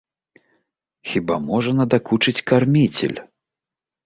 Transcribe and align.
Хіба 1.09 1.35
можа 1.49 1.71
надакучыць 1.81 2.43
карміцель! 2.53 3.15